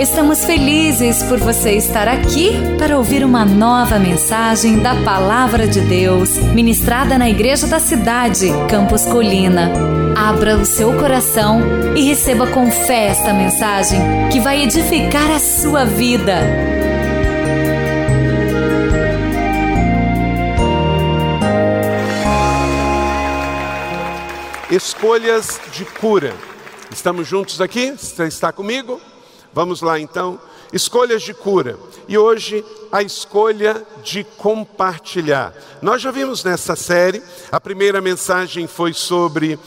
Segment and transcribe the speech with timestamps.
[0.00, 6.38] Estamos felizes por você estar aqui para ouvir uma nova mensagem da Palavra de Deus,
[6.38, 9.70] ministrada na Igreja da Cidade, Campos Colina.
[10.16, 11.60] Abra o seu coração
[11.94, 14.00] e receba com fé esta mensagem
[14.32, 16.38] que vai edificar a sua vida.
[24.70, 26.34] Escolhas de cura.
[26.90, 27.92] Estamos juntos aqui?
[27.98, 28.98] Você está comigo?
[29.52, 30.40] Vamos lá então.
[30.72, 31.78] Escolhas de cura.
[32.06, 35.52] E hoje a escolha de compartilhar.
[35.82, 39.58] Nós já vimos nessa série, a primeira mensagem foi sobre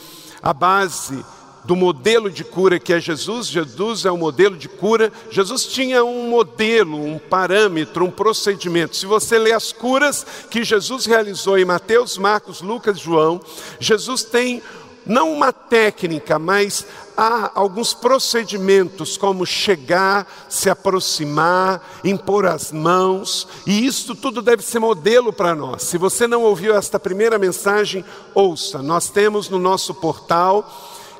[0.42, 1.24] a base
[1.64, 3.46] do modelo de cura que é Jesus.
[3.46, 5.10] Jesus é o modelo de cura.
[5.30, 8.96] Jesus tinha um modelo, um parâmetro, um procedimento.
[8.96, 13.40] Se você ler as curas que Jesus realizou em Mateus, Marcos, Lucas, João,
[13.80, 14.62] Jesus tem
[15.06, 16.86] não uma técnica, mas
[17.16, 24.78] há alguns procedimentos, como chegar, se aproximar, impor as mãos, e isso tudo deve ser
[24.78, 25.82] modelo para nós.
[25.82, 28.82] Se você não ouviu esta primeira mensagem, ouça.
[28.82, 30.68] Nós temos no nosso portal,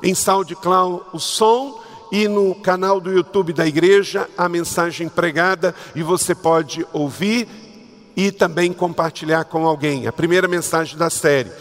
[0.01, 6.03] em SoundCloud, o som e no canal do YouTube da igreja a mensagem pregada, e
[6.03, 7.47] você pode ouvir
[8.15, 10.07] e também compartilhar com alguém.
[10.07, 11.51] A primeira mensagem da série.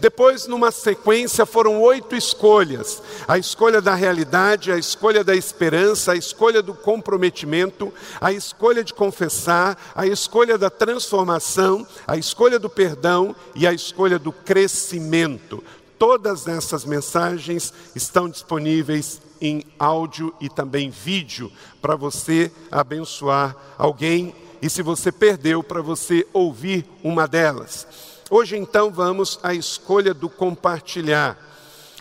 [0.00, 6.16] Depois, numa sequência, foram oito escolhas: a escolha da realidade, a escolha da esperança, a
[6.16, 13.36] escolha do comprometimento, a escolha de confessar, a escolha da transformação, a escolha do perdão
[13.54, 15.62] e a escolha do crescimento.
[15.98, 24.68] Todas essas mensagens estão disponíveis em áudio e também vídeo para você abençoar alguém e
[24.68, 28.09] se você perdeu, para você ouvir uma delas.
[28.32, 31.36] Hoje então vamos à escolha do compartilhar.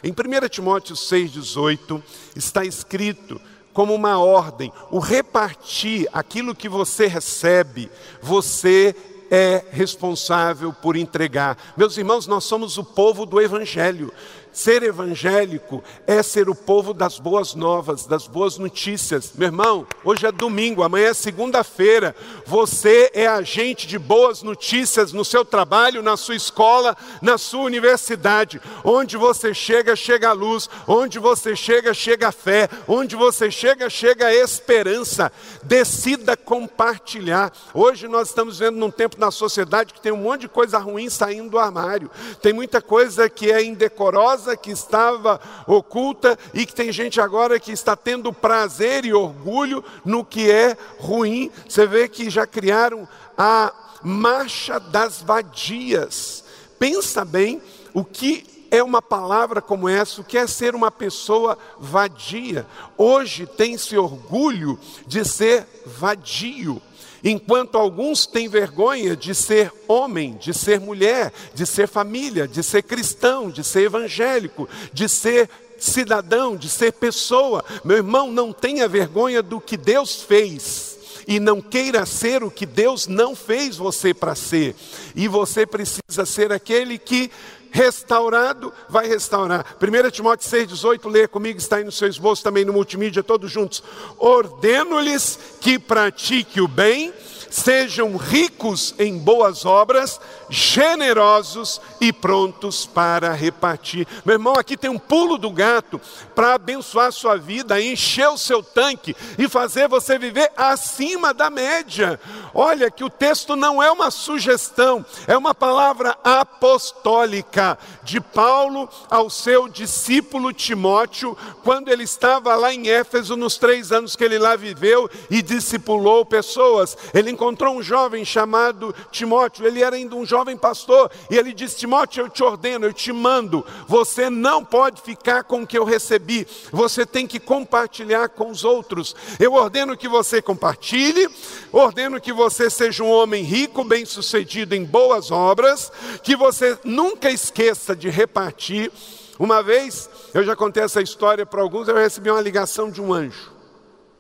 [0.04, 2.04] Em 1 Timóteo 6,18
[2.36, 3.42] está escrito
[3.74, 7.90] como uma ordem: o repartir aquilo que você recebe,
[8.22, 8.96] você
[9.32, 11.58] é responsável por entregar.
[11.76, 14.14] Meus irmãos, nós somos o povo do Evangelho.
[14.60, 19.32] Ser evangélico é ser o povo das boas novas, das boas notícias.
[19.34, 22.14] Meu irmão, hoje é domingo, amanhã é segunda-feira.
[22.46, 28.60] Você é agente de boas notícias no seu trabalho, na sua escola, na sua universidade.
[28.84, 30.70] Onde você chega, chega a luz.
[30.86, 32.68] Onde você chega, chega a fé.
[32.86, 35.32] Onde você chega, chega a esperança.
[35.64, 37.54] Decida compartilhar.
[37.74, 41.10] Hoje nós estamos vendo num tempo na sociedade que tem um monte de coisa ruim
[41.10, 42.12] saindo do armário.
[42.42, 47.72] Tem muita coisa que é indecorosa que estava oculta e que tem gente agora que
[47.72, 51.52] está tendo prazer e orgulho no que é ruim.
[51.68, 53.74] Você vê que já criaram a
[54.04, 56.44] marcha das vadias.
[56.78, 57.62] Pensa bem
[57.94, 62.66] o que é uma palavra como essa, o que é ser uma pessoa vadia.
[62.98, 66.82] Hoje tem-se orgulho de ser vadio.
[67.24, 72.84] Enquanto alguns têm vergonha de ser homem, de ser mulher, de ser família, de ser
[72.84, 77.64] cristão, de ser evangélico, de ser cidadão, de ser pessoa.
[77.84, 80.98] Meu irmão, não tenha vergonha do que Deus fez.
[81.28, 84.76] E não queira ser o que Deus não fez você para ser.
[85.16, 87.30] E você precisa ser aquele que
[87.72, 89.66] restaurado, vai restaurar.
[89.82, 93.84] 1 Timóteo 6,18, lê comigo, está aí no seu esboço também no multimídia, todos juntos.
[94.18, 97.14] Ordeno-lhes que pratique o bem
[97.50, 104.08] sejam ricos em boas obras, generosos e prontos para repartir.
[104.26, 106.00] Meu irmão, aqui tem um pulo do gato
[106.36, 112.20] para abençoar sua vida, encher o seu tanque e fazer você viver acima da média.
[112.54, 119.30] Olha que o texto não é uma sugestão, é uma palavra apostólica de Paulo ao
[119.30, 124.56] seu discípulo Timóteo, quando ele estava lá em Éfeso, nos três anos que ele lá
[124.56, 126.98] viveu e discipulou pessoas.
[127.14, 131.78] Ele encontrou um jovem chamado Timóteo, ele era ainda um jovem pastor, e ele disse:
[131.78, 135.86] Timóteo, eu te ordeno, eu te mando, você não pode ficar com o que eu
[135.86, 139.16] recebi, você tem que compartilhar com os outros.
[139.40, 141.30] Eu ordeno que você compartilhe,
[141.72, 145.90] ordeno que você seja um homem rico, bem-sucedido em boas obras,
[146.22, 148.92] que você nunca esqueça de repartir.
[149.40, 153.14] Uma vez, eu já contei essa história para alguns, eu recebi uma ligação de um
[153.14, 153.54] anjo.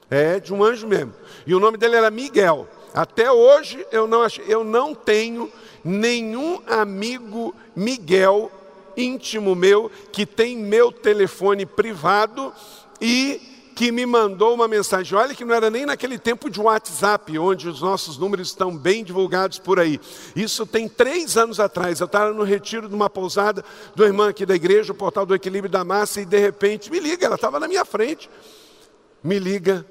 [0.10, 1.14] É, de um anjo mesmo.
[1.46, 2.68] E o nome dele era Miguel.
[2.94, 5.52] Até hoje eu não, eu não tenho
[5.84, 8.52] nenhum amigo Miguel
[8.98, 12.54] íntimo meu que tem meu telefone privado
[13.00, 13.42] e
[13.80, 15.18] que me mandou uma mensagem.
[15.18, 19.06] Olha que não era nem naquele tempo de WhatsApp, onde os nossos números estão bem
[19.06, 20.02] divulgados por aí.
[20.36, 22.02] Isso tem três anos atrás.
[22.02, 23.64] Eu estava no retiro de uma pousada
[23.96, 27.00] do irmão aqui da igreja, o portal do equilíbrio da massa, e de repente me
[27.00, 28.30] liga, ela estava na minha frente.
[29.24, 29.86] Me liga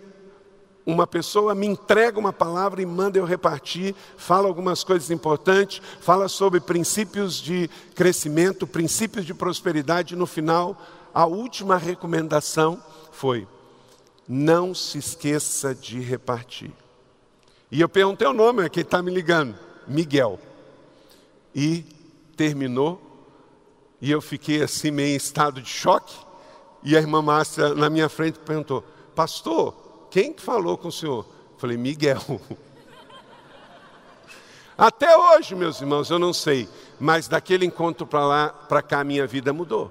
[0.88, 6.28] uma pessoa me entrega uma palavra e manda eu repartir, fala algumas coisas importantes, fala
[6.28, 10.16] sobre princípios de crescimento, princípios de prosperidade.
[10.16, 10.80] No final,
[11.12, 12.82] a última recomendação
[13.12, 13.46] foi:
[14.26, 16.72] não se esqueça de repartir.
[17.70, 19.54] E eu perguntei o nome, é quem está me ligando?
[19.86, 20.40] Miguel.
[21.54, 21.84] E
[22.34, 22.98] terminou,
[24.00, 26.16] e eu fiquei assim, meio em estado de choque.
[26.82, 28.82] E a irmã Márcia, na minha frente, perguntou:
[29.14, 31.26] Pastor, quem falou com o senhor?
[31.58, 32.22] Falei, Miguel.
[34.76, 36.68] Até hoje, meus irmãos, eu não sei,
[37.00, 39.90] mas daquele encontro para lá, para cá, minha vida mudou.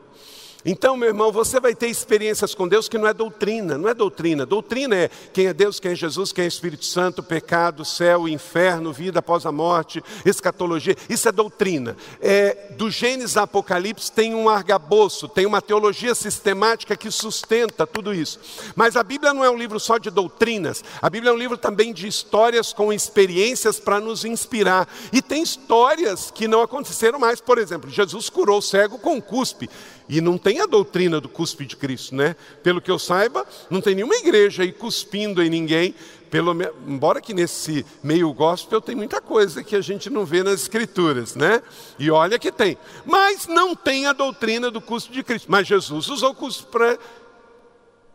[0.70, 3.94] Então, meu irmão, você vai ter experiências com Deus que não é doutrina, não é
[3.94, 4.46] doutrina.
[4.46, 8.92] Doutrina é quem é Deus, quem é Jesus, quem é Espírito Santo, pecado, céu, inferno,
[8.92, 10.94] vida após a morte, escatologia.
[11.10, 11.96] Isso é doutrina.
[12.20, 18.14] É, do Gênesis a Apocalipse tem um argaboço, tem uma teologia sistemática que sustenta tudo
[18.14, 18.38] isso.
[18.76, 20.84] Mas a Bíblia não é um livro só de doutrinas.
[21.02, 24.86] A Bíblia é um livro também de histórias com experiências para nos inspirar.
[25.14, 27.40] E tem histórias que não aconteceram mais.
[27.40, 29.70] Por exemplo, Jesus curou o cego com um cuspe.
[30.10, 32.36] E não tem a doutrina do cuspe de Cristo, né?
[32.64, 35.94] Pelo que eu saiba, não tem nenhuma igreja aí cuspindo em ninguém.
[36.30, 36.56] Pelo,
[36.86, 41.36] embora que nesse meio gospel tem muita coisa que a gente não vê nas escrituras,
[41.36, 41.62] né?
[42.00, 42.78] E olha que tem.
[43.06, 45.50] Mas não tem a doutrina do cuspe de Cristo.
[45.50, 46.98] Mas Jesus usou o cuspe para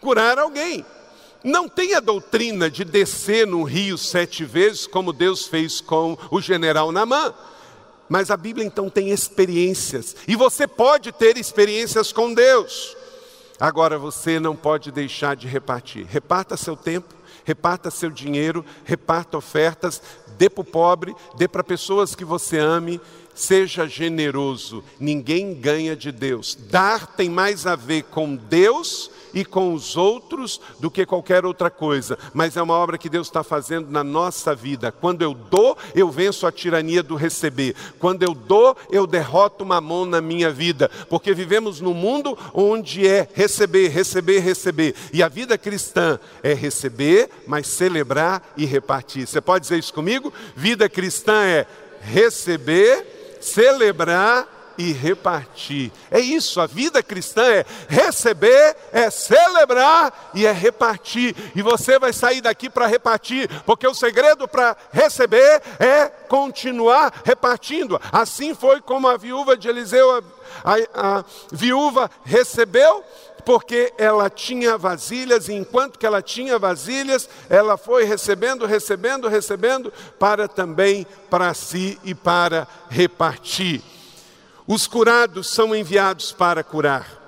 [0.00, 0.84] curar alguém.
[1.44, 6.40] Não tem a doutrina de descer no rio sete vezes, como Deus fez com o
[6.40, 7.34] general Namã.
[8.08, 12.96] Mas a Bíblia então tem experiências, e você pode ter experiências com Deus.
[13.58, 16.04] Agora você não pode deixar de repartir.
[16.06, 17.14] Reparta seu tempo,
[17.44, 20.02] reparta seu dinheiro, reparta ofertas,
[20.36, 23.00] dê para o pobre, dê para pessoas que você ame,
[23.34, 24.84] seja generoso.
[24.98, 26.56] Ninguém ganha de Deus.
[26.70, 31.70] Dar tem mais a ver com Deus e com os outros do que qualquer outra
[31.70, 34.92] coisa, mas é uma obra que Deus está fazendo na nossa vida.
[34.92, 37.74] Quando eu dou, eu venço a tirania do receber.
[37.98, 43.06] Quando eu dou, eu derroto uma mão na minha vida, porque vivemos num mundo onde
[43.06, 44.94] é receber, receber, receber.
[45.12, 49.26] E a vida cristã é receber, mas celebrar e repartir.
[49.26, 50.32] Você pode dizer isso comigo?
[50.54, 51.66] Vida cristã é
[52.02, 53.11] receber,
[53.42, 54.48] celebrar
[54.78, 55.92] e repartir.
[56.10, 61.34] É isso, a vida cristã é receber, é celebrar e é repartir.
[61.54, 68.00] E você vai sair daqui para repartir, porque o segredo para receber é continuar repartindo.
[68.10, 70.22] Assim foi como a viúva de Eliseu, a,
[70.64, 73.04] a, a viúva recebeu
[73.44, 79.92] porque ela tinha vasilhas, e enquanto que ela tinha vasilhas, ela foi recebendo, recebendo, recebendo,
[80.18, 83.82] para também para si e para repartir.
[84.66, 87.21] Os curados são enviados para curar.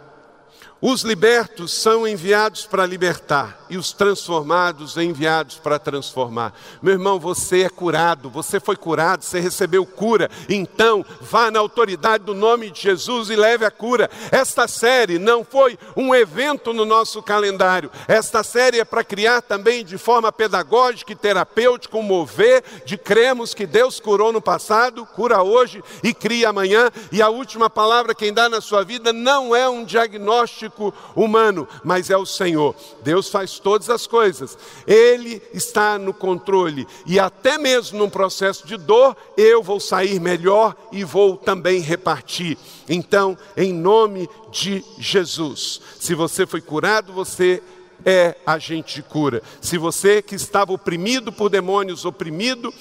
[0.81, 6.53] Os libertos são enviados para libertar e os transformados enviados para transformar.
[6.83, 10.31] Meu irmão, você é curado, você foi curado, você recebeu cura.
[10.47, 14.11] Então, vá na autoridade do nome de Jesus e leve a cura.
[14.31, 17.91] Esta série não foi um evento no nosso calendário.
[18.07, 23.55] Esta série é para criar também de forma pedagógica e terapêutica um mover de cremos
[23.55, 26.91] que Deus curou no passado, cura hoje e cria amanhã.
[27.11, 30.74] E a última palavra quem dá na sua vida não é um diagnóstico
[31.15, 32.75] humano, mas é o Senhor.
[33.03, 38.77] Deus faz todas as coisas, Ele está no controle, e até mesmo num processo de
[38.77, 42.57] dor, eu vou sair melhor e vou também repartir.
[42.89, 47.63] Então, em nome de Jesus, se você foi curado, você
[48.05, 49.43] é agente de cura.
[49.61, 52.73] Se você que estava oprimido por demônios, oprimido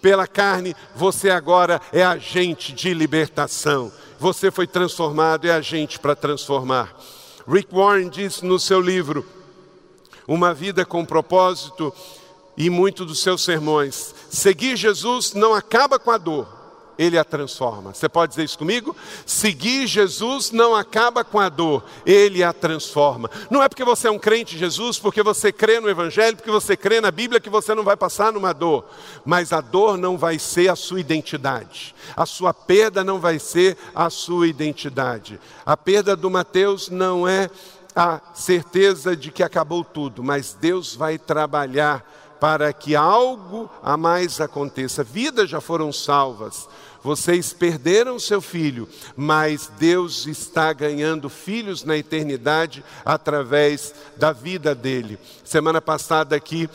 [0.00, 3.92] pela carne, você agora é agente de libertação.
[4.18, 6.94] Você foi transformado, é agente para transformar.
[7.46, 9.26] Rick Warren diz no seu livro,
[10.26, 11.92] Uma Vida com Propósito,
[12.56, 16.46] e muito dos seus sermões: seguir Jesus não acaba com a dor,
[17.02, 17.92] ele a transforma.
[17.92, 18.96] Você pode dizer isso comigo?
[19.26, 23.28] Seguir Jesus não acaba com a dor, ele a transforma.
[23.50, 26.50] Não é porque você é um crente em Jesus, porque você crê no Evangelho, porque
[26.50, 28.84] você crê na Bíblia, que você não vai passar numa dor.
[29.24, 33.76] Mas a dor não vai ser a sua identidade, a sua perda não vai ser
[33.94, 35.40] a sua identidade.
[35.66, 37.50] A perda do Mateus não é
[37.94, 42.04] a certeza de que acabou tudo, mas Deus vai trabalhar
[42.42, 45.04] para que algo a mais aconteça.
[45.04, 46.68] Vidas já foram salvas.
[47.02, 55.18] Vocês perderam seu filho, mas Deus está ganhando filhos na eternidade através da vida dele.
[55.44, 56.68] Semana passada aqui,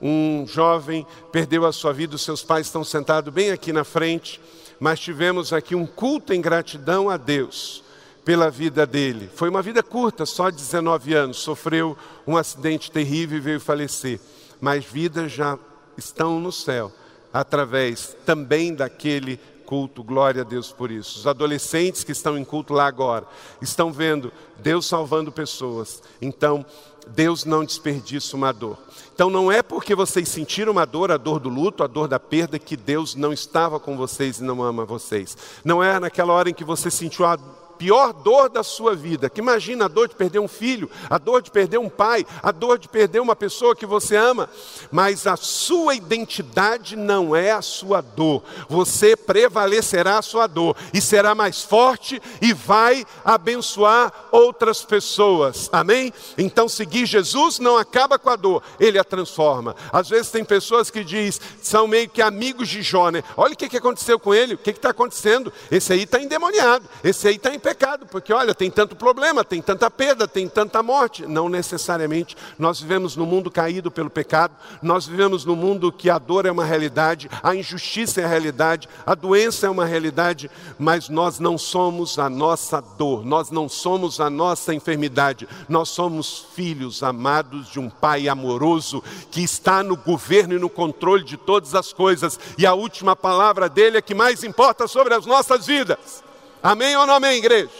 [0.00, 4.40] um jovem perdeu a sua vida, os seus pais estão sentados bem aqui na frente,
[4.80, 7.84] mas tivemos aqui um culto em gratidão a Deus
[8.24, 9.30] pela vida dele.
[9.34, 14.18] Foi uma vida curta, só 19 anos, sofreu um acidente terrível e veio falecer
[14.62, 15.58] mas vidas já
[15.98, 16.92] estão no céu,
[17.32, 19.40] através também daquele
[19.72, 21.20] culto, glória a Deus por isso.
[21.20, 23.26] Os adolescentes que estão em culto lá agora
[23.58, 26.02] estão vendo Deus salvando pessoas.
[26.20, 26.62] Então,
[27.06, 28.76] Deus não desperdiça uma dor.
[29.14, 32.20] Então não é porque vocês sentiram uma dor, a dor do luto, a dor da
[32.20, 35.38] perda, que Deus não estava com vocês e não ama vocês.
[35.64, 37.38] Não é naquela hora em que você sentiu a
[37.82, 41.42] pior dor da sua vida, que imagina a dor de perder um filho, a dor
[41.42, 44.48] de perder um pai, a dor de perder uma pessoa que você ama,
[44.92, 48.44] mas a sua identidade não é a sua dor.
[48.68, 55.68] Você prevalecerá a sua dor e será mais forte e vai abençoar outras pessoas.
[55.72, 56.12] Amém?
[56.38, 59.74] Então seguir Jesus não acaba com a dor, ele a transforma.
[59.92, 63.24] Às vezes tem pessoas que diz, são meio que amigos de Jó, né?
[63.36, 65.52] Olha o que aconteceu com ele, o que está acontecendo?
[65.68, 69.42] Esse aí está endemoniado, esse aí está em pecado pecado, porque olha, tem tanto problema,
[69.42, 71.26] tem tanta perda, tem tanta morte.
[71.26, 72.36] Não necessariamente.
[72.58, 76.52] Nós vivemos num mundo caído pelo pecado, nós vivemos num mundo que a dor é
[76.52, 81.56] uma realidade, a injustiça é a realidade, a doença é uma realidade, mas nós não
[81.56, 87.80] somos a nossa dor, nós não somos a nossa enfermidade, nós somos filhos amados de
[87.80, 92.66] um Pai amoroso que está no governo e no controle de todas as coisas, e
[92.66, 96.22] a última palavra dele é que mais importa sobre as nossas vidas.
[96.62, 97.70] Amém ou não amém, igreja?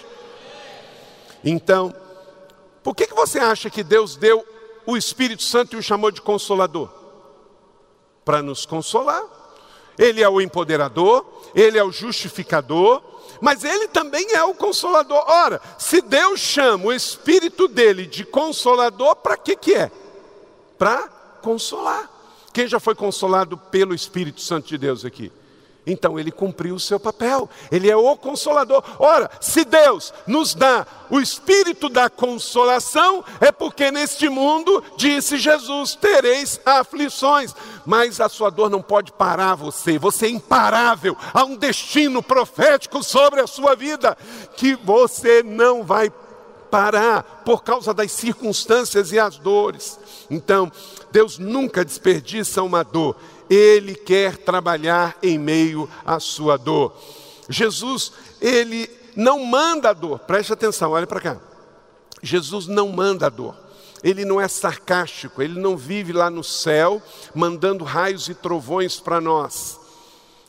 [1.44, 1.94] Então,
[2.82, 4.44] por que, que você acha que Deus deu
[4.84, 6.88] o Espírito Santo e o chamou de consolador?
[8.24, 9.22] Para nos consolar.
[9.96, 11.24] Ele é o empoderador,
[11.54, 13.02] ele é o justificador,
[13.40, 15.22] mas ele também é o consolador.
[15.28, 19.92] Ora, se Deus chama o Espírito dele de consolador, para que, que é?
[20.78, 21.08] Para
[21.42, 22.10] consolar.
[22.52, 25.30] Quem já foi consolado pelo Espírito Santo de Deus aqui?
[25.86, 28.84] Então ele cumpriu o seu papel, ele é o consolador.
[29.00, 35.96] Ora, se Deus nos dá o espírito da consolação, é porque neste mundo, disse Jesus,
[35.96, 37.52] tereis aflições,
[37.84, 41.16] mas a sua dor não pode parar você, você é imparável.
[41.34, 44.16] Há um destino profético sobre a sua vida
[44.56, 46.12] que você não vai
[46.70, 50.00] parar por causa das circunstâncias e as dores.
[50.30, 50.72] Então,
[51.10, 53.14] Deus nunca desperdiça uma dor
[53.54, 56.96] ele quer trabalhar em meio à sua dor.
[57.50, 61.40] Jesus, ele não manda a dor, preste atenção, olha para cá.
[62.22, 63.54] Jesus não manda a dor.
[64.02, 67.00] Ele não é sarcástico, ele não vive lá no céu
[67.34, 69.78] mandando raios e trovões para nós.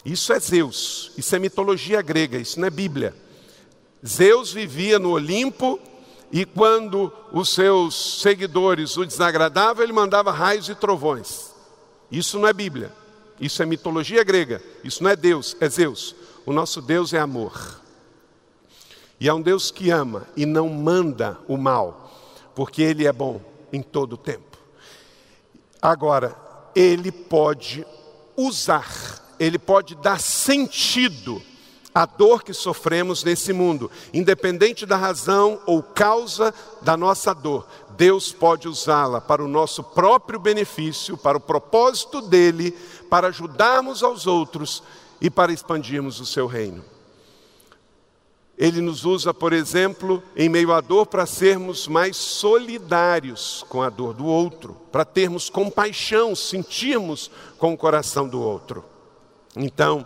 [0.05, 3.13] Isso é Zeus, isso é mitologia grega, isso não é Bíblia.
[4.05, 5.79] Zeus vivia no Olimpo
[6.31, 11.52] e quando os seus seguidores o desagradavam, ele mandava raios e trovões.
[12.13, 12.91] Isso não é Bíblia,
[13.41, 16.15] isso é mitologia grega, isso não é Deus, é Zeus.
[16.46, 17.82] O nosso Deus é amor.
[19.20, 22.13] E é um Deus que ama e não manda o mal,
[22.53, 23.41] porque Ele é bom
[23.72, 24.60] em todo o tempo.
[25.82, 26.38] Agora,
[26.75, 27.84] Ele pode
[28.38, 31.41] usar, Ele pode dar sentido
[31.93, 37.67] à dor que sofremos nesse mundo, independente da razão ou causa da nossa dor.
[37.95, 42.71] Deus pode usá-la para o nosso próprio benefício, para o propósito dele,
[43.09, 44.81] para ajudarmos aos outros
[45.21, 46.83] e para expandirmos o seu reino.
[48.57, 53.89] Ele nos usa, por exemplo, em meio à dor, para sermos mais solidários com a
[53.89, 58.85] dor do outro, para termos compaixão, sentirmos com o coração do outro.
[59.55, 60.05] Então,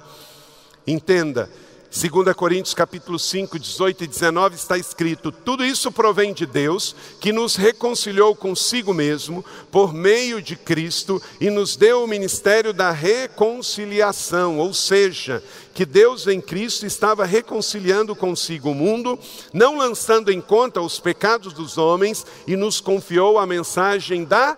[0.86, 1.51] entenda,
[1.89, 7.32] 2 Coríntios capítulo 5, 18 e 19 está escrito: Tudo isso provém de Deus, que
[7.32, 14.60] nos reconciliou consigo mesmo por meio de Cristo e nos deu o ministério da reconciliação,
[14.60, 15.41] ou seja,
[15.74, 19.17] que Deus em Cristo estava reconciliando consigo o mundo,
[19.53, 24.58] não lançando em conta os pecados dos homens, e nos confiou a mensagem da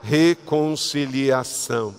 [0.00, 1.92] reconciliação.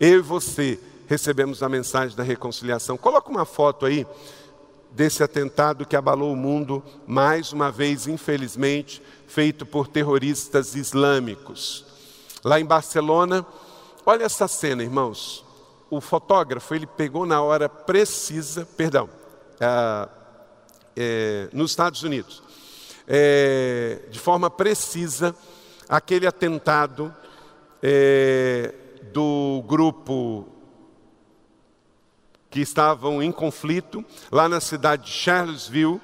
[0.00, 0.80] Eu e você
[1.12, 2.96] recebemos a mensagem da reconciliação.
[2.96, 4.06] Coloca uma foto aí
[4.92, 11.84] desse atentado que abalou o mundo, mais uma vez, infelizmente, feito por terroristas islâmicos.
[12.42, 13.44] Lá em Barcelona,
[14.06, 15.44] olha essa cena, irmãos.
[15.90, 19.06] O fotógrafo, ele pegou na hora precisa, perdão,
[19.60, 20.08] é,
[20.96, 22.42] é, nos Estados Unidos,
[23.06, 25.36] é, de forma precisa,
[25.86, 27.14] aquele atentado
[27.82, 28.72] é,
[29.12, 30.51] do grupo
[32.52, 35.98] que estavam em conflito lá na cidade de Charlottesville,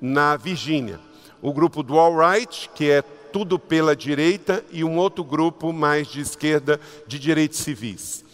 [0.00, 1.00] na Virgínia.
[1.42, 6.06] O grupo do All Right, que é tudo pela direita, e um outro grupo mais
[6.06, 8.24] de esquerda, de direitos civis.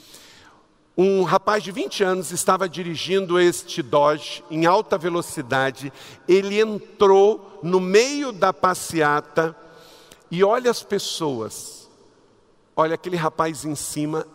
[0.97, 5.91] Um rapaz de 20 anos estava dirigindo este Dodge em alta velocidade.
[6.27, 9.57] Ele entrou no meio da passeata
[10.31, 11.89] e olha as pessoas.
[12.77, 14.27] Olha, aquele rapaz em cima,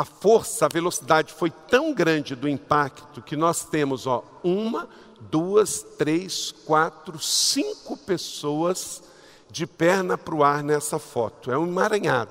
[0.00, 4.88] a força, a velocidade foi tão grande do impacto que nós temos, ó, uma,
[5.30, 9.02] duas, três, quatro, cinco pessoas
[9.50, 11.50] de perna para o ar nessa foto.
[11.50, 12.30] É um emaranhado.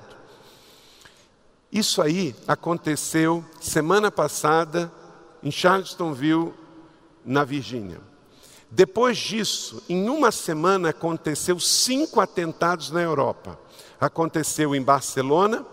[1.70, 4.90] Isso aí aconteceu semana passada
[5.40, 6.52] em Charlestonville,
[7.24, 8.00] na Virgínia.
[8.68, 13.56] Depois disso, em uma semana aconteceu cinco atentados na Europa.
[14.00, 15.64] Aconteceu em Barcelona,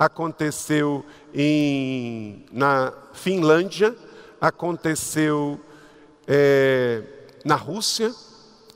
[0.00, 1.04] aconteceu
[1.34, 3.94] em, na Finlândia,
[4.40, 5.60] aconteceu
[6.26, 7.02] é,
[7.44, 8.10] na Rússia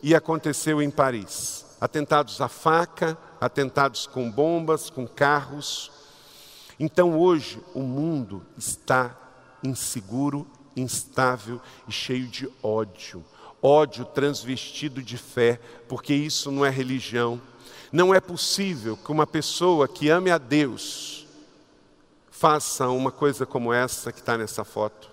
[0.03, 1.65] e aconteceu em Paris.
[1.81, 5.91] Atentados à faca, atentados com bombas, com carros.
[6.79, 9.17] Então hoje o mundo está
[9.63, 13.25] inseguro, instável e cheio de ódio.
[13.63, 17.41] Ódio transvestido de fé, porque isso não é religião,
[17.95, 21.29] não é possível que uma pessoa que ame a Deus
[22.29, 25.09] faça uma coisa como essa que está nessa foto.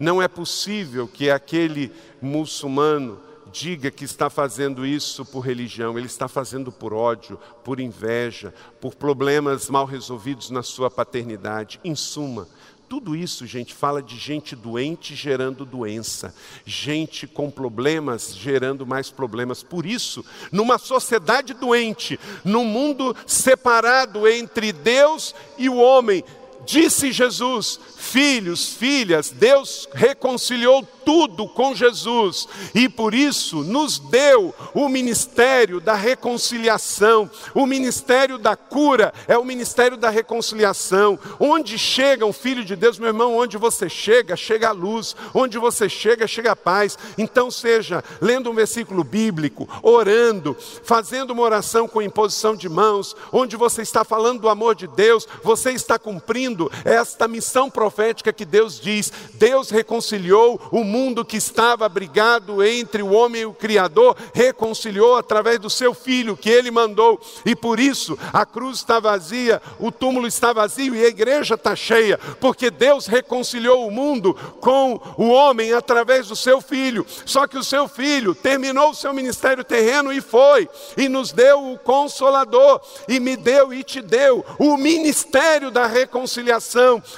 [0.00, 3.20] Não é possível que aquele muçulmano
[3.52, 8.96] diga que está fazendo isso por religião, ele está fazendo por ódio, por inveja, por
[8.96, 11.78] problemas mal resolvidos na sua paternidade.
[11.84, 12.48] Em suma,
[12.94, 16.32] tudo isso, gente, fala de gente doente gerando doença,
[16.64, 19.64] gente com problemas gerando mais problemas.
[19.64, 26.22] Por isso, numa sociedade doente, num mundo separado entre Deus e o homem,
[26.66, 34.88] disse Jesus: Filhos, filhas, Deus reconciliou tudo com Jesus e por isso nos deu o
[34.88, 41.18] ministério da reconciliação, o ministério da cura, é o ministério da reconciliação.
[41.40, 45.58] Onde chega um filho de Deus, meu irmão, onde você chega, chega a luz, onde
[45.58, 46.96] você chega, chega a paz.
[47.18, 53.56] Então, seja lendo um versículo bíblico, orando, fazendo uma oração com imposição de mãos, onde
[53.56, 56.53] você está falando do amor de Deus, você está cumprindo
[56.84, 63.12] esta missão profética que Deus diz: Deus reconciliou o mundo que estava brigado entre o
[63.12, 68.18] homem e o Criador, reconciliou através do seu filho que ele mandou, e por isso
[68.32, 73.06] a cruz está vazia, o túmulo está vazio e a igreja está cheia, porque Deus
[73.06, 77.06] reconciliou o mundo com o homem através do seu filho.
[77.24, 81.72] Só que o seu filho terminou o seu ministério terreno e foi, e nos deu
[81.72, 86.33] o consolador, e me deu e te deu o ministério da reconciliação.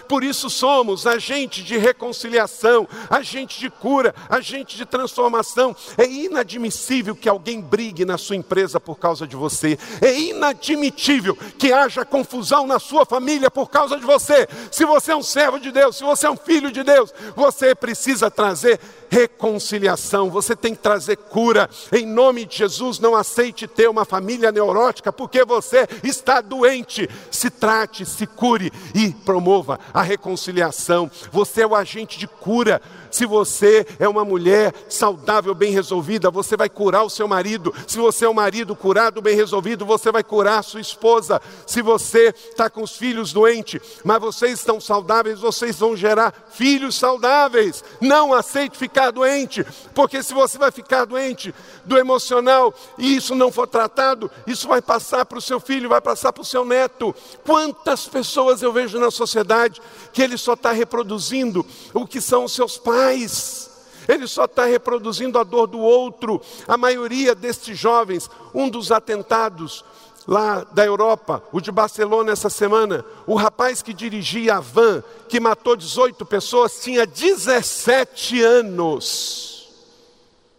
[0.09, 5.74] Por isso somos agente de reconciliação, agente de cura, agente de transformação.
[5.96, 9.79] É inadmissível que alguém brigue na sua empresa por causa de você.
[10.00, 14.48] É inadmissível que haja confusão na sua família por causa de você.
[14.70, 17.74] Se você é um servo de Deus, se você é um filho de Deus, você
[17.74, 21.68] precisa trazer reconciliação, você tem que trazer cura.
[21.92, 27.08] Em nome de Jesus, não aceite ter uma família neurótica porque você está doente.
[27.30, 31.10] Se trate, se cure e promova a reconciliação.
[31.30, 32.80] Você é o agente de cura.
[33.16, 37.72] Se você é uma mulher saudável, bem resolvida, você vai curar o seu marido.
[37.87, 41.40] Se você é um marido curado, bem resolvido, você vai curar a sua esposa.
[41.66, 46.96] Se você está com os filhos doentes, mas vocês estão saudáveis, vocês vão gerar filhos
[46.96, 47.83] saudáveis.
[48.02, 51.55] Não aceite ficar doente, porque se você vai ficar doente
[51.87, 56.02] do emocional e isso não for tratado, isso vai passar para o seu filho, vai
[56.02, 57.14] passar para o seu neto.
[57.46, 59.81] Quantas pessoas eu vejo na sociedade
[60.12, 63.70] que ele só está reproduzindo o que são os seus pais mais.
[64.08, 66.40] Ele só está reproduzindo a dor do outro.
[66.66, 69.84] A maioria destes jovens, um dos atentados
[70.26, 75.38] lá da Europa, o de Barcelona essa semana, o rapaz que dirigia a van, que
[75.38, 79.68] matou 18 pessoas, tinha 17 anos.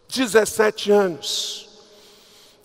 [0.08, 1.68] 17 anos.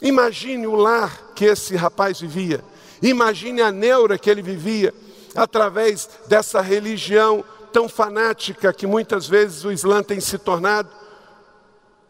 [0.01, 2.63] Imagine o lar que esse rapaz vivia.
[3.01, 4.93] Imagine a neura que ele vivia
[5.35, 7.43] através dessa religião
[7.73, 10.89] tão fanática que muitas vezes o Islã tem se tornado,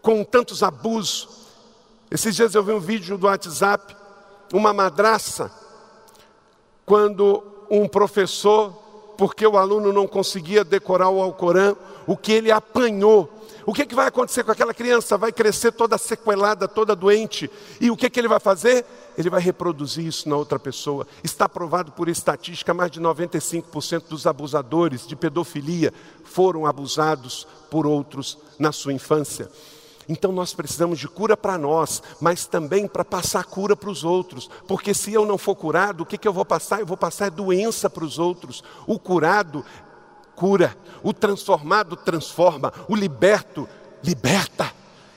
[0.01, 1.29] com tantos abusos.
[2.11, 3.95] Esses dias eu vi um vídeo do WhatsApp,
[4.51, 5.49] uma madraça,
[6.85, 8.73] quando um professor,
[9.17, 13.32] porque o aluno não conseguia decorar o Alcorão, o que ele apanhou
[13.65, 15.17] o que, que vai acontecer com aquela criança?
[15.17, 17.49] Vai crescer toda sequelada, toda doente.
[17.79, 18.85] E o que, que ele vai fazer?
[19.17, 21.07] Ele vai reproduzir isso na outra pessoa.
[21.23, 28.37] Está provado por estatística: mais de 95% dos abusadores de pedofilia foram abusados por outros
[28.59, 29.49] na sua infância.
[30.07, 34.49] Então nós precisamos de cura para nós, mas também para passar cura para os outros.
[34.67, 36.79] Porque se eu não for curado, o que, que eu vou passar?
[36.81, 38.63] Eu vou passar doença para os outros.
[38.85, 39.63] O curado
[40.35, 43.67] cura, o transformado transforma, o liberto
[44.03, 44.71] liberta.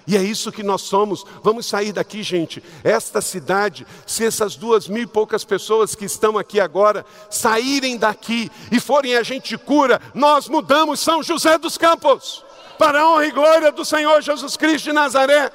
[0.07, 1.25] E é isso que nós somos.
[1.43, 2.63] Vamos sair daqui, gente.
[2.85, 8.51] Esta cidade, se essas duas mil e poucas pessoas que estão aqui agora saírem daqui
[8.71, 12.45] e forem agente de cura, nós mudamos São José dos Campos
[12.79, 15.51] para a honra e glória do Senhor Jesus Cristo de Nazaré.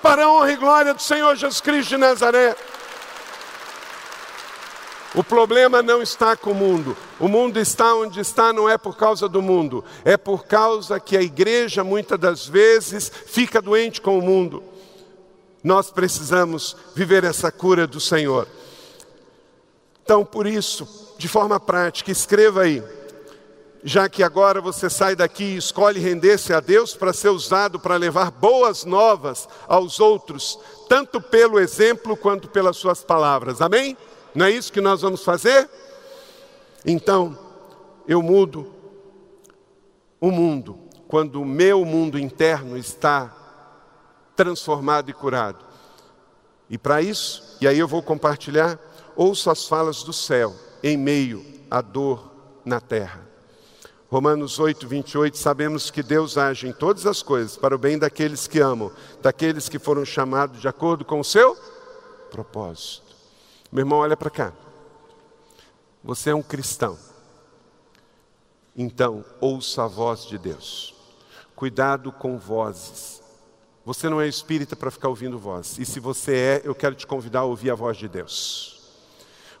[0.00, 2.54] Para a honra e glória do Senhor Jesus Cristo de Nazaré.
[5.14, 6.96] O problema não está com o mundo.
[7.18, 11.16] O mundo está onde está não é por causa do mundo, é por causa que
[11.16, 14.62] a igreja muitas das vezes fica doente com o mundo.
[15.64, 18.46] Nós precisamos viver essa cura do Senhor.
[20.02, 22.82] Então, por isso, de forma prática, escreva aí.
[23.82, 27.96] Já que agora você sai daqui e escolhe render-se a Deus para ser usado para
[27.96, 33.60] levar boas novas aos outros, tanto pelo exemplo quanto pelas suas palavras.
[33.60, 33.96] Amém?
[34.34, 35.68] Não é isso que nós vamos fazer?
[36.84, 37.38] Então,
[38.06, 38.72] eu mudo
[40.20, 43.34] o mundo quando o meu mundo interno está
[44.36, 45.64] transformado e curado.
[46.68, 48.78] E para isso, e aí eu vou compartilhar,
[49.16, 52.30] ouço as falas do céu em meio à dor
[52.64, 53.28] na terra.
[54.08, 58.46] Romanos 8, 28, sabemos que Deus age em todas as coisas para o bem daqueles
[58.46, 58.90] que amam,
[59.22, 61.56] daqueles que foram chamados de acordo com o seu
[62.30, 63.10] propósito.
[63.72, 64.52] Meu irmão, olha para cá.
[66.02, 66.98] Você é um cristão.
[68.76, 70.94] Então, ouça a voz de Deus.
[71.54, 73.22] Cuidado com vozes.
[73.84, 75.78] Você não é espírita para ficar ouvindo voz.
[75.78, 78.80] E se você é, eu quero te convidar a ouvir a voz de Deus.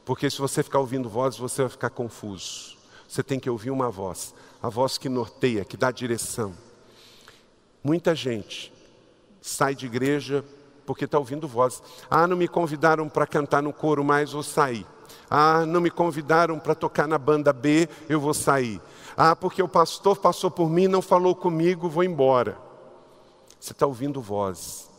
[0.04, 2.76] Porque se você ficar ouvindo voz, você vai ficar confuso.
[3.06, 6.54] Você tem que ouvir uma voz, a voz que norteia, que dá direção.
[7.82, 8.72] Muita gente
[9.40, 10.44] sai de igreja
[10.90, 11.80] porque está ouvindo voz.
[12.10, 14.84] Ah, não me convidaram para cantar no coro mais, vou sair.
[15.30, 18.80] Ah, não me convidaram para tocar na banda B, eu vou sair.
[19.16, 22.58] Ah, porque o pastor passou por mim, não falou comigo, vou embora.
[23.60, 24.90] Você está ouvindo voz.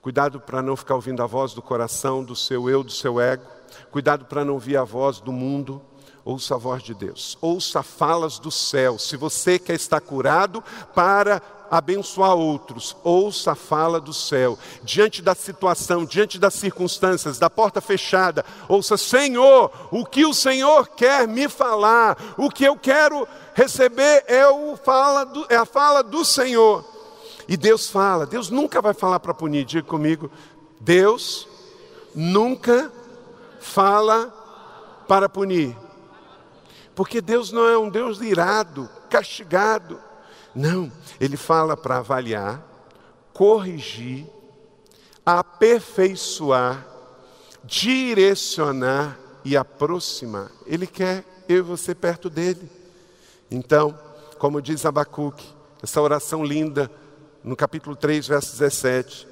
[0.00, 3.42] Cuidado para não ficar ouvindo a voz do coração, do seu eu, do seu ego.
[3.90, 5.82] Cuidado para não ouvir a voz do mundo.
[6.24, 7.36] Ouça a voz de Deus.
[7.40, 8.96] Ouça falas do céu.
[9.00, 10.62] Se você quer estar curado,
[10.94, 14.58] para abençoar outros, ouça a fala do céu.
[14.82, 20.88] Diante da situação, diante das circunstâncias, da porta fechada, ouça: Senhor, o que o Senhor
[20.88, 26.02] quer me falar, o que eu quero receber é, o fala do, é a fala
[26.02, 26.84] do Senhor.
[27.48, 30.30] E Deus fala, Deus nunca vai falar para punir, diga comigo,
[30.78, 31.48] Deus
[32.14, 32.92] nunca
[33.60, 34.26] fala
[35.08, 35.74] para punir.
[36.94, 40.11] Porque Deus não é um Deus irado, castigado.
[40.54, 42.62] Não, ele fala para avaliar,
[43.32, 44.26] corrigir,
[45.24, 46.86] aperfeiçoar,
[47.64, 50.50] direcionar e aproximar.
[50.66, 52.70] Ele quer eu e você perto dele.
[53.50, 53.98] Então,
[54.38, 55.46] como diz Abacuque,
[55.82, 56.90] essa oração linda,
[57.42, 59.26] no capítulo 3, verso 17: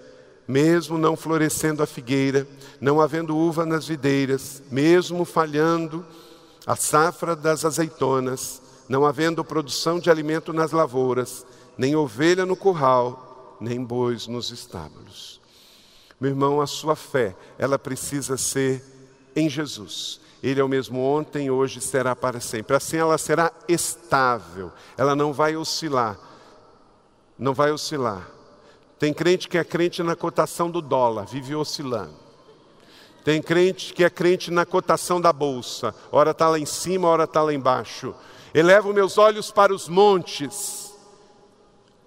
[0.46, 2.46] mesmo não florescendo a figueira,
[2.80, 6.04] não havendo uva nas videiras, mesmo falhando
[6.66, 11.46] a safra das azeitonas, não havendo produção de alimento nas lavouras,
[11.78, 15.40] nem ovelha no curral, nem bois nos estábulos.
[16.20, 18.82] Meu irmão, a sua fé, ela precisa ser
[19.36, 20.20] em Jesus.
[20.42, 22.74] Ele é o mesmo ontem, hoje será para sempre.
[22.74, 26.18] Assim ela será estável, ela não vai oscilar.
[27.38, 28.28] Não vai oscilar.
[28.98, 32.16] Tem crente que é crente na cotação do dólar, vive oscilando.
[33.24, 37.22] Tem crente que é crente na cotação da bolsa, ora está lá em cima, ora
[37.22, 38.12] está lá embaixo.
[38.52, 40.92] Elevo meus olhos para os montes,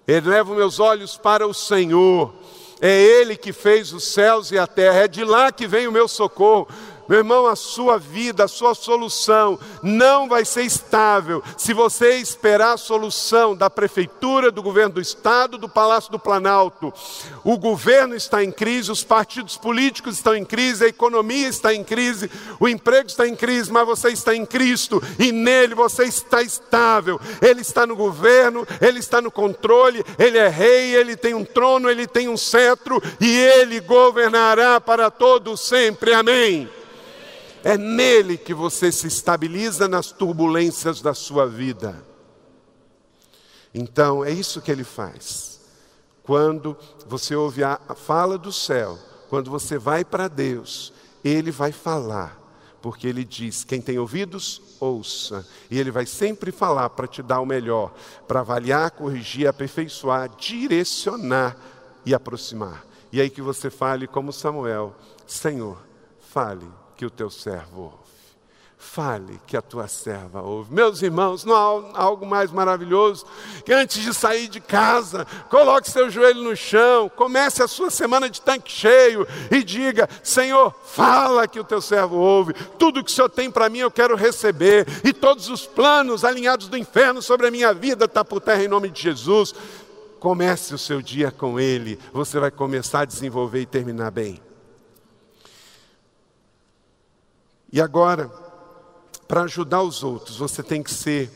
[0.06, 2.34] elevo meus olhos para o Senhor.
[2.80, 5.92] É Ele que fez os céus e a terra, é de lá que vem o
[5.92, 6.68] meu socorro.
[7.08, 12.74] Meu irmão, a sua vida, a sua solução não vai ser estável se você esperar
[12.74, 16.92] a solução da prefeitura, do governo do estado, do Palácio do Planalto.
[17.42, 21.84] O governo está em crise, os partidos políticos estão em crise, a economia está em
[21.84, 26.42] crise, o emprego está em crise, mas você está em Cristo e nele você está
[26.42, 27.20] estável.
[27.42, 31.90] Ele está no governo, ele está no controle, ele é rei, ele tem um trono,
[31.90, 36.14] ele tem um cetro e ele governará para todos sempre.
[36.14, 36.68] Amém.
[37.64, 42.04] É nele que você se estabiliza nas turbulências da sua vida.
[43.72, 45.62] Então, é isso que ele faz.
[46.22, 48.98] Quando você ouve a fala do céu,
[49.30, 50.92] quando você vai para Deus,
[51.24, 52.38] ele vai falar,
[52.82, 55.46] porque ele diz: quem tem ouvidos, ouça.
[55.70, 57.94] E ele vai sempre falar para te dar o melhor,
[58.28, 61.56] para avaliar, corrigir, aperfeiçoar, direcionar
[62.04, 62.84] e aproximar.
[63.10, 64.94] E aí que você fale como Samuel:
[65.26, 65.78] Senhor,
[66.20, 68.04] fale que o teu servo ouve.
[68.76, 70.72] Fale que a tua serva ouve.
[70.72, 73.24] Meus irmãos, não há algo mais maravilhoso
[73.64, 78.28] que antes de sair de casa, coloque seu joelho no chão, comece a sua semana
[78.28, 82.52] de tanque cheio e diga: Senhor, fala que o teu servo ouve.
[82.78, 86.68] Tudo que o Senhor tem para mim eu quero receber, e todos os planos alinhados
[86.68, 89.54] do inferno sobre a minha vida está por terra em nome de Jesus.
[90.20, 94.40] Comece o seu dia com Ele, você vai começar a desenvolver e terminar bem.
[97.74, 98.30] E agora,
[99.26, 101.28] para ajudar os outros, você tem que ser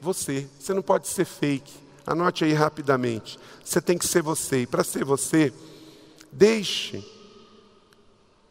[0.00, 0.48] você.
[0.58, 1.72] Você não pode ser fake.
[2.04, 3.38] Anote aí rapidamente.
[3.64, 4.62] Você tem que ser você.
[4.62, 5.52] E para ser você,
[6.32, 7.08] deixe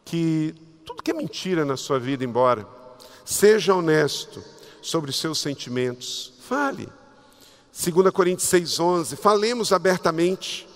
[0.06, 0.54] que
[0.86, 2.66] tudo que é mentira na sua vida embora.
[3.26, 4.42] Seja honesto
[4.80, 6.32] sobre os seus sentimentos.
[6.48, 6.88] Fale.
[7.78, 9.18] 2 Coríntios 6,11.
[9.18, 10.66] Falemos abertamente,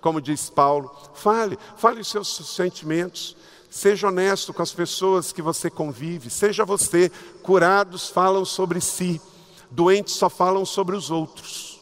[0.00, 0.94] como diz Paulo.
[1.12, 3.36] Fale, fale os seus sentimentos.
[3.74, 7.10] Seja honesto com as pessoas que você convive, seja você.
[7.42, 9.20] Curados falam sobre si,
[9.68, 11.80] doentes só falam sobre os outros.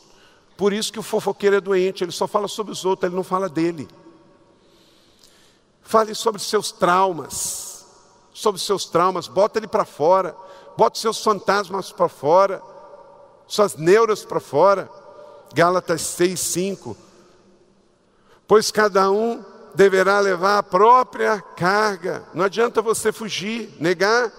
[0.57, 3.23] Por isso que o fofoqueiro é doente, ele só fala sobre os outros, ele não
[3.23, 3.87] fala dele.
[5.83, 7.85] Fale sobre seus traumas,
[8.33, 10.35] sobre seus traumas, bota ele para fora,
[10.79, 12.63] bota seus fantasmas para fora,
[13.47, 14.91] suas neuras para fora.
[15.53, 16.97] Gálatas 6, 5.
[18.49, 22.25] Pois cada um deverá levar a própria carga.
[22.35, 24.33] Não adianta você fugir, negar.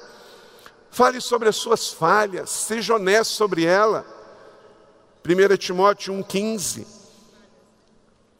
[0.89, 4.05] Fale sobre as suas falhas, seja honesto sobre ela.
[5.25, 6.85] 1 Timóteo 1,15.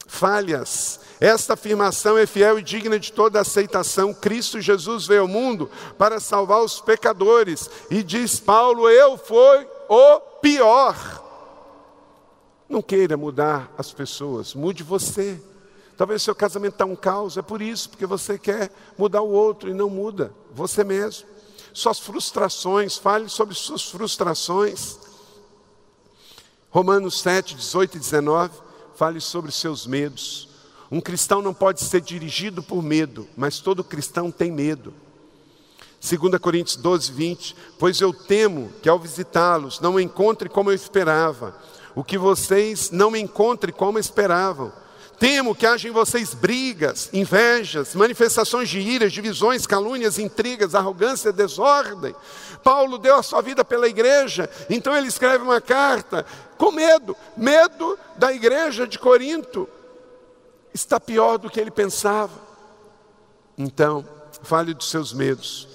[0.06, 1.00] Falhas.
[1.20, 4.14] Esta afirmação é fiel e digna de toda aceitação.
[4.14, 7.70] Cristo Jesus veio ao mundo para salvar os pecadores.
[7.90, 11.24] E diz Paulo: Eu fui o pior.
[12.68, 15.42] Não queira mudar as pessoas, mude você.
[15.96, 19.70] Talvez seu casamento está um caos, é por isso, porque você quer mudar o outro
[19.70, 21.28] e não muda você mesmo.
[21.74, 24.98] Suas frustrações, fale sobre suas frustrações.
[26.70, 28.52] Romanos 7, 18 e 19,
[28.96, 30.50] fale sobre seus medos.
[30.92, 34.94] Um cristão não pode ser dirigido por medo, mas todo cristão tem medo.
[36.02, 41.56] 2 Coríntios 12, 20, pois eu temo que ao visitá-los não encontre como eu esperava,
[41.96, 44.83] o que vocês não encontrem como esperavam
[45.24, 52.14] Temo que haja em vocês brigas, invejas, manifestações de ira, divisões, calúnias, intrigas, arrogância, desordem.
[52.62, 56.26] Paulo deu a sua vida pela igreja, então ele escreve uma carta
[56.58, 59.66] com medo, medo da igreja de Corinto.
[60.74, 62.42] Está pior do que ele pensava.
[63.58, 64.06] Então,
[64.42, 65.70] fale dos seus medos.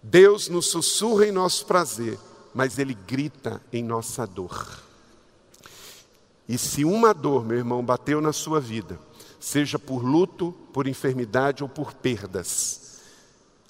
[0.00, 2.16] Deus nos sussurra em nosso prazer,
[2.54, 4.89] mas ele grita em nossa dor.
[6.50, 8.98] E se uma dor, meu irmão, bateu na sua vida,
[9.38, 12.98] seja por luto, por enfermidade ou por perdas,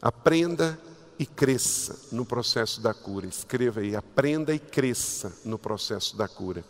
[0.01, 0.81] aprenda
[1.19, 3.27] e cresça no processo da cura.
[3.27, 6.65] Escreva aí, aprenda e cresça no processo da cura.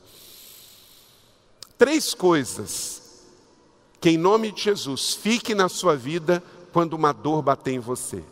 [1.79, 3.23] Três coisas
[4.01, 6.42] que, em nome de Jesus, fique na sua vida
[6.73, 8.25] quando uma dor bater em você.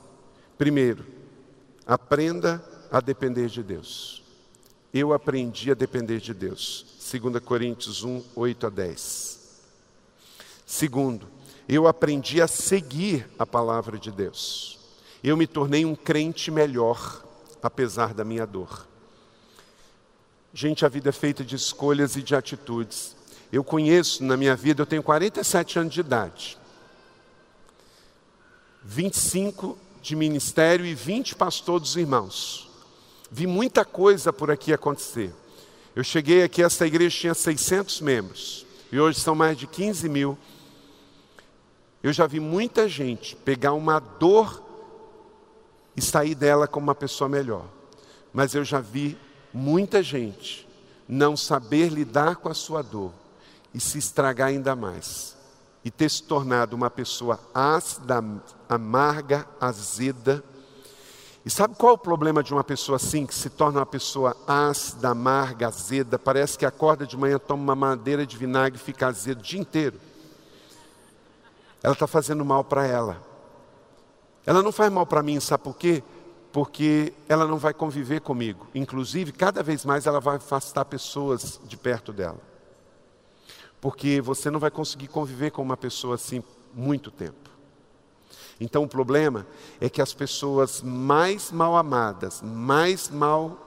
[0.58, 1.06] Primeiro,
[1.86, 2.60] aprenda
[2.90, 4.27] a depender de Deus.
[4.92, 6.84] Eu aprendi a depender de Deus.
[7.10, 9.38] 2 Coríntios 1, 8 a 10.
[10.66, 11.28] Segundo,
[11.68, 14.78] eu aprendi a seguir a palavra de Deus.
[15.22, 17.24] Eu me tornei um crente melhor,
[17.62, 18.86] apesar da minha dor.
[20.52, 23.16] Gente, a vida é feita de escolhas e de atitudes.
[23.52, 26.58] Eu conheço na minha vida, eu tenho 47 anos de idade,
[28.84, 32.67] 25 de ministério e 20 pastor dos irmãos.
[33.30, 35.32] Vi muita coisa por aqui acontecer.
[35.94, 40.38] Eu cheguei aqui, essa igreja tinha 600 membros, e hoje são mais de 15 mil.
[42.02, 44.62] Eu já vi muita gente pegar uma dor
[45.96, 47.66] e sair dela como uma pessoa melhor.
[48.32, 49.18] Mas eu já vi
[49.52, 50.68] muita gente
[51.08, 53.12] não saber lidar com a sua dor
[53.74, 55.36] e se estragar ainda mais.
[55.84, 58.22] E ter se tornado uma pessoa ácida,
[58.68, 60.44] amarga, azeda,
[61.48, 64.36] e sabe qual é o problema de uma pessoa assim, que se torna uma pessoa
[64.46, 66.18] ácida, amarga, azeda?
[66.18, 69.58] Parece que acorda de manhã, toma uma madeira de vinagre e fica azedo o dia
[69.58, 69.98] inteiro.
[71.82, 73.22] Ela está fazendo mal para ela.
[74.44, 76.02] Ela não faz mal para mim, sabe por quê?
[76.52, 78.66] Porque ela não vai conviver comigo.
[78.74, 82.42] Inclusive, cada vez mais ela vai afastar pessoas de perto dela.
[83.80, 87.48] Porque você não vai conseguir conviver com uma pessoa assim muito tempo.
[88.60, 89.46] Então o problema
[89.80, 93.66] é que as pessoas mais mal amadas, mais mal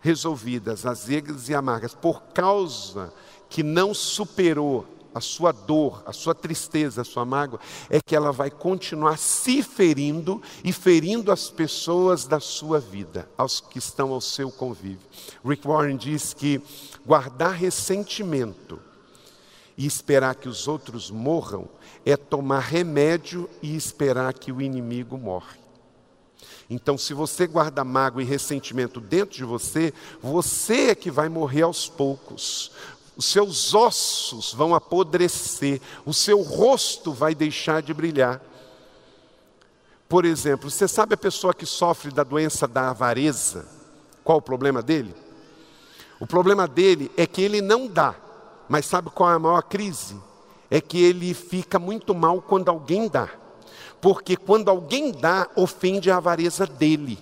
[0.00, 3.12] resolvidas, azegas e amargas, por causa
[3.48, 8.32] que não superou a sua dor, a sua tristeza, a sua mágoa, é que ela
[8.32, 14.20] vai continuar se ferindo e ferindo as pessoas da sua vida, aos que estão ao
[14.20, 15.06] seu convívio.
[15.44, 16.60] Rick Warren diz que
[17.06, 18.80] guardar ressentimento
[19.76, 21.68] e esperar que os outros morram
[22.04, 25.58] é tomar remédio e esperar que o inimigo morre.
[26.68, 31.62] Então, se você guarda mágoa e ressentimento dentro de você, você é que vai morrer
[31.62, 32.72] aos poucos.
[33.16, 38.40] Os seus ossos vão apodrecer, o seu rosto vai deixar de brilhar.
[40.08, 43.66] Por exemplo, você sabe a pessoa que sofre da doença da avareza?
[44.22, 45.14] Qual o problema dele?
[46.18, 48.14] O problema dele é que ele não dá,
[48.68, 50.16] mas sabe qual é a maior crise?
[50.70, 53.28] É que ele fica muito mal quando alguém dá
[54.04, 57.18] porque quando alguém dá, ofende a avareza dele.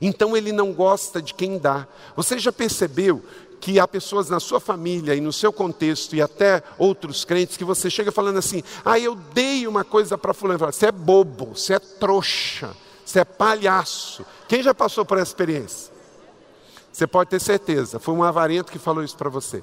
[0.00, 1.84] Então ele não gosta de quem dá.
[2.14, 3.24] Você já percebeu
[3.60, 7.64] que há pessoas na sua família e no seu contexto e até outros crentes que
[7.64, 11.74] você chega falando assim: "Ah, eu dei uma coisa para fulano", você é bobo, você
[11.74, 12.70] é trouxa,
[13.04, 14.24] você é palhaço.
[14.46, 15.92] Quem já passou por essa experiência?
[16.92, 19.60] Você pode ter certeza, foi um avarento que falou isso para você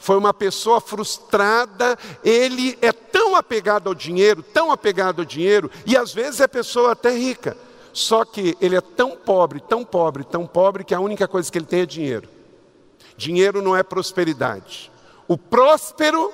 [0.00, 5.96] foi uma pessoa frustrada, ele é tão apegado ao dinheiro, tão apegado ao dinheiro, e
[5.96, 7.56] às vezes é pessoa até rica.
[7.92, 11.58] Só que ele é tão pobre, tão pobre, tão pobre, que a única coisa que
[11.58, 12.28] ele tem é dinheiro.
[13.14, 14.90] Dinheiro não é prosperidade.
[15.28, 16.32] O próspero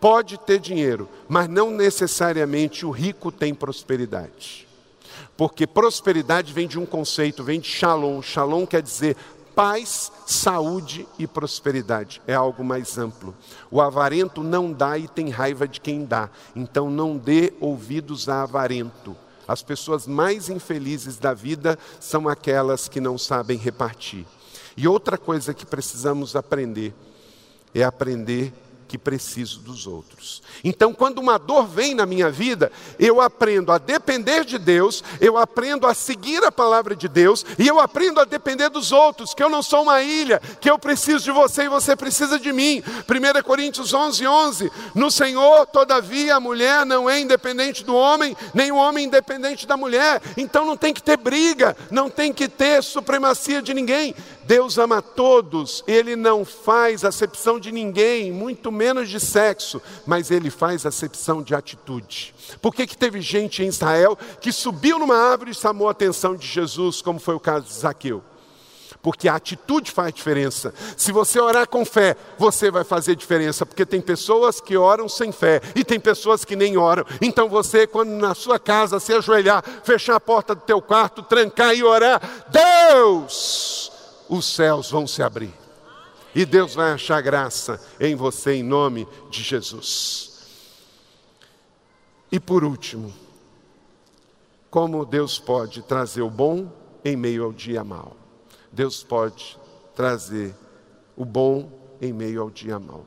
[0.00, 4.66] pode ter dinheiro, mas não necessariamente o rico tem prosperidade.
[5.36, 8.20] Porque prosperidade vem de um conceito, vem de shalom.
[8.20, 9.16] Shalom quer dizer
[9.60, 12.22] paz, saúde e prosperidade.
[12.26, 13.34] É algo mais amplo.
[13.70, 16.30] O avarento não dá e tem raiva de quem dá.
[16.56, 19.14] Então não dê ouvidos a avarento.
[19.46, 24.24] As pessoas mais infelizes da vida são aquelas que não sabem repartir.
[24.78, 26.94] E outra coisa que precisamos aprender
[27.74, 28.54] é aprender
[28.90, 30.42] que preciso dos outros.
[30.64, 35.38] Então, quando uma dor vem na minha vida, eu aprendo a depender de Deus, eu
[35.38, 39.44] aprendo a seguir a palavra de Deus e eu aprendo a depender dos outros, que
[39.44, 42.82] eu não sou uma ilha, que eu preciso de você e você precisa de mim.
[43.08, 44.72] 1 Coríntios 11, 11.
[44.92, 49.76] No Senhor, todavia, a mulher não é independente do homem, nem o homem independente da
[49.76, 50.20] mulher.
[50.36, 54.16] Então não tem que ter briga, não tem que ter supremacia de ninguém.
[54.50, 60.50] Deus ama todos, Ele não faz acepção de ninguém, muito menos de sexo, mas Ele
[60.50, 62.34] faz acepção de atitude.
[62.60, 66.34] Por que, que teve gente em Israel que subiu numa árvore e chamou a atenção
[66.34, 68.24] de Jesus, como foi o caso de Zaqueu?
[69.00, 70.74] Porque a atitude faz diferença.
[70.96, 75.30] Se você orar com fé, você vai fazer diferença, porque tem pessoas que oram sem
[75.30, 77.04] fé e tem pessoas que nem oram.
[77.22, 81.72] Então você, quando na sua casa se ajoelhar, fechar a porta do teu quarto, trancar
[81.72, 83.89] e orar, Deus
[84.30, 85.52] os céus vão se abrir.
[86.32, 90.30] E Deus vai achar graça em você em nome de Jesus.
[92.30, 93.12] E por último,
[94.70, 96.70] como Deus pode trazer o bom
[97.04, 98.16] em meio ao dia mau?
[98.70, 99.58] Deus pode
[99.96, 100.54] trazer
[101.16, 101.68] o bom
[102.00, 103.04] em meio ao dia mau.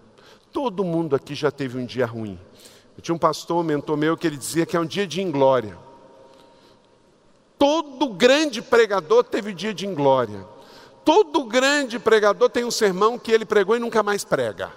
[0.51, 2.37] Todo mundo aqui já teve um dia ruim.
[2.97, 5.21] Eu tinha um pastor, um mentor meu, que ele dizia que é um dia de
[5.21, 5.77] inglória.
[7.57, 10.45] Todo grande pregador teve dia de inglória.
[11.03, 14.71] Todo grande pregador tem um sermão que ele pregou e nunca mais prega.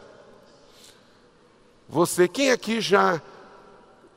[1.89, 3.23] Você, quem aqui já.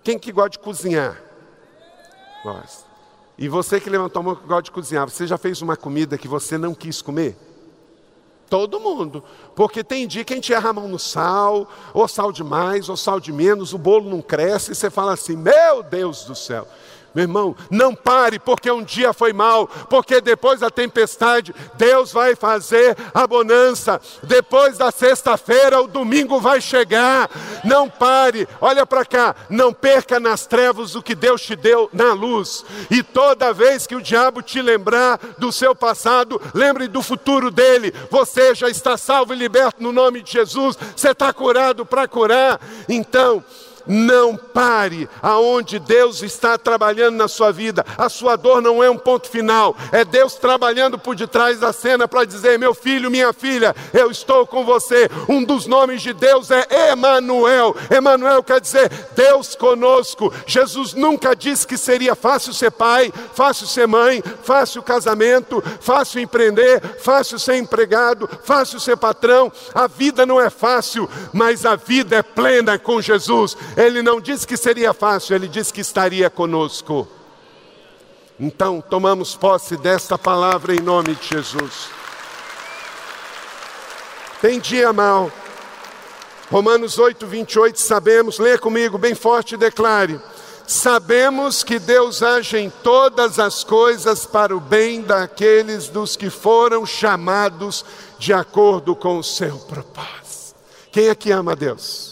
[0.03, 1.21] Quem que gosta de cozinhar?
[2.43, 2.89] Gosta.
[3.37, 6.17] E você que levantou a mão que gosta de cozinhar, você já fez uma comida
[6.17, 7.37] que você não quis comer?
[8.49, 9.23] Todo mundo.
[9.55, 12.89] Porque tem dia que a gente erra a mão no sal, ou sal de mais,
[12.89, 16.35] ou sal de menos, o bolo não cresce, e você fala assim: Meu Deus do
[16.35, 16.67] céu.
[17.13, 22.35] Meu irmão, não pare porque um dia foi mal, porque depois da tempestade Deus vai
[22.35, 23.99] fazer a bonança.
[24.23, 27.29] Depois da sexta-feira o domingo vai chegar.
[27.63, 32.13] Não pare, olha para cá, não perca nas trevas o que Deus te deu na
[32.13, 32.63] luz.
[32.89, 37.93] E toda vez que o diabo te lembrar do seu passado, lembre do futuro dele.
[38.09, 40.77] Você já está salvo e liberto no nome de Jesus.
[40.95, 42.59] Você está curado para curar.
[42.87, 43.43] Então,
[43.89, 47.83] não pare aonde Deus está trabalhando na sua vida.
[47.97, 52.07] A sua dor não é um ponto final, é Deus trabalhando por detrás da cena
[52.07, 55.09] para dizer: meu filho, minha filha, eu estou com você.
[55.27, 57.75] Um dos nomes de Deus é Emanuel.
[57.89, 60.31] Emanuel quer dizer Deus conosco.
[60.45, 66.81] Jesus nunca disse que seria fácil ser pai, fácil ser mãe, fácil casamento, fácil empreender,
[66.99, 69.51] fácil ser empregado, fácil ser patrão.
[69.73, 73.57] A vida não é fácil, mas a vida é plena com Jesus.
[73.79, 77.07] Ele não disse que seria fácil, ele disse que estaria conosco.
[78.37, 81.87] Então, tomamos posse desta palavra em nome de Jesus.
[84.41, 85.31] Tem dia mal,
[86.51, 90.19] Romanos 8, 28, sabemos, leia comigo bem forte e declare:
[90.67, 96.85] Sabemos que Deus age em todas as coisas para o bem daqueles dos que foram
[96.85, 97.85] chamados
[98.17, 100.57] de acordo com o seu propósito.
[100.91, 102.08] Quem é que ama Deus?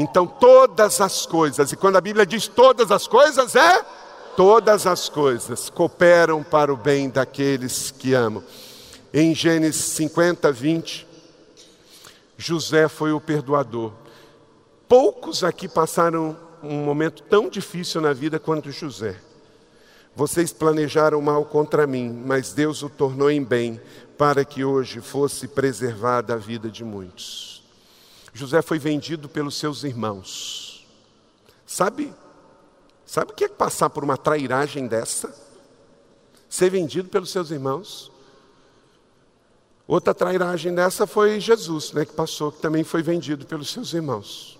[0.00, 3.84] Então, todas as coisas, e quando a Bíblia diz todas as coisas, é
[4.34, 8.42] todas as coisas cooperam para o bem daqueles que amam.
[9.12, 11.06] Em Gênesis 50, 20,
[12.38, 13.92] José foi o perdoador.
[14.88, 19.16] Poucos aqui passaram um momento tão difícil na vida quanto José.
[20.16, 23.78] Vocês planejaram mal contra mim, mas Deus o tornou em bem,
[24.16, 27.59] para que hoje fosse preservada a vida de muitos.
[28.32, 30.86] José foi vendido pelos seus irmãos.
[31.66, 32.12] Sabe?
[33.04, 35.34] Sabe o que é passar por uma trairagem dessa?
[36.48, 38.10] Ser vendido pelos seus irmãos?
[39.86, 44.56] Outra trairagem dessa foi Jesus, né, que passou, que também foi vendido pelos seus irmãos.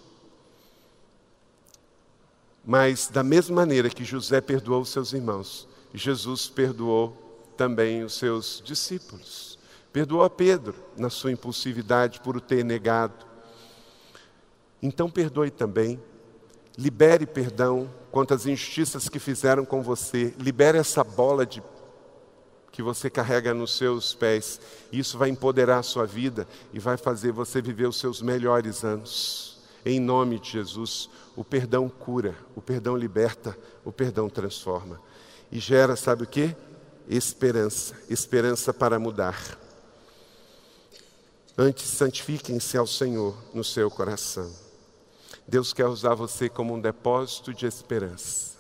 [2.65, 7.17] Mas, da mesma maneira que José perdoou os seus irmãos, Jesus perdoou
[7.57, 9.59] também os seus discípulos.
[9.93, 13.30] Perdoou a Pedro na sua impulsividade por o ter negado.
[14.83, 16.01] Então, perdoe também.
[16.77, 20.35] Libere perdão quanto às injustiças que fizeram com você.
[20.39, 21.63] Libere essa bola de
[22.71, 24.61] que você carrega nos seus pés.
[24.93, 29.59] Isso vai empoderar a sua vida e vai fazer você viver os seus melhores anos.
[29.85, 35.01] Em nome de Jesus, o perdão cura, o perdão liberta, o perdão transforma.
[35.51, 36.55] E gera, sabe o que?
[37.09, 39.59] Esperança, esperança para mudar.
[41.57, 44.51] Antes, santifiquem-se ao Senhor no seu coração.
[45.51, 48.57] Deus quer usar você como um depósito de esperança.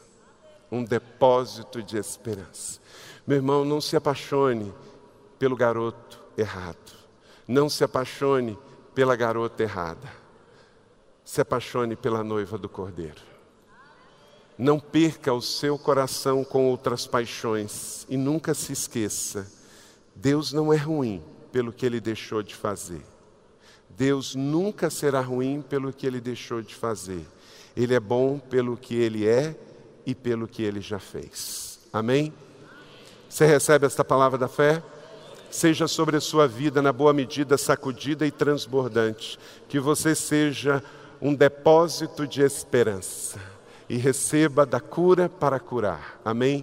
[0.72, 2.80] Um depósito de esperança.
[3.24, 4.74] Meu irmão, não se apaixone
[5.38, 6.98] pelo garoto errado.
[7.46, 8.58] Não se apaixone
[8.92, 10.12] pela garota errada.
[11.24, 13.22] Se apaixone pela noiva do cordeiro.
[14.58, 19.48] Não perca o seu coração com outras paixões e nunca se esqueça:
[20.12, 21.22] Deus não é ruim
[21.52, 23.06] pelo que ele deixou de fazer.
[23.96, 27.26] Deus nunca será ruim pelo que ele deixou de fazer.
[27.76, 29.56] Ele é bom pelo que ele é
[30.06, 31.80] e pelo que ele já fez.
[31.92, 32.32] Amém?
[33.28, 34.82] Você recebe esta palavra da fé?
[35.50, 39.38] Seja sobre a sua vida, na boa medida, sacudida e transbordante.
[39.68, 40.82] Que você seja
[41.20, 43.38] um depósito de esperança
[43.88, 46.20] e receba da cura para curar.
[46.24, 46.62] Amém?